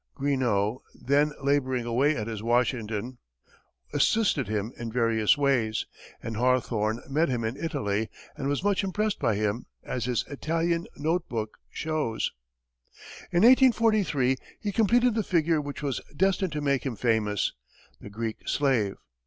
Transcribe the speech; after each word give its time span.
Greenough, 0.15 0.77
then 0.95 1.31
laboring 1.43 1.85
away 1.85 2.15
at 2.15 2.25
his 2.25 2.41
Washington, 2.41 3.19
assisted 3.93 4.47
him 4.47 4.73
in 4.75 4.91
various 4.91 5.37
ways; 5.37 5.85
and 6.23 6.35
Hawthorne 6.37 7.03
met 7.07 7.29
him 7.29 7.43
in 7.43 7.55
Italy 7.55 8.09
and 8.35 8.47
was 8.47 8.63
much 8.63 8.83
impressed 8.83 9.19
by 9.19 9.35
him, 9.35 9.67
as 9.83 10.05
his 10.05 10.25
"Italian 10.27 10.87
Note 10.95 11.29
Book" 11.29 11.59
shows. 11.69 12.31
In 13.31 13.43
1843, 13.43 14.37
he 14.59 14.71
completed 14.71 15.13
the 15.13 15.21
figure 15.21 15.61
which 15.61 15.83
was 15.83 16.01
destined 16.17 16.53
to 16.53 16.61
make 16.61 16.83
him 16.83 16.95
famous, 16.95 17.53
the 17.99 18.09
"Greek 18.09 18.37
Slave." 18.49 18.95